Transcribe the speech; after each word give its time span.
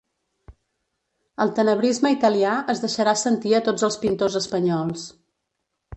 El 1.45 1.51
tenebrisme 1.59 2.11
italià 2.15 2.55
es 2.75 2.83
deixarà 2.87 3.15
sentir 3.27 3.53
a 3.59 3.63
tots 3.69 3.89
els 3.89 3.99
pintors 4.07 4.39
espanyols. 4.45 5.05